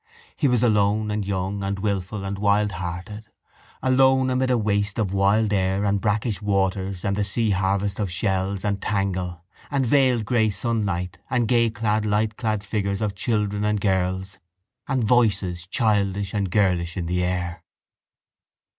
[0.35, 3.25] He was alone and young and wilful and wildhearted,
[3.83, 8.65] alone amid a waste of wild air and brackish waters and the seaharvest of shells
[8.65, 14.39] and tangle and veiled grey sunlight and gayclad lightclad figures of children and girls
[14.87, 17.63] and voices childish and girlish in the air.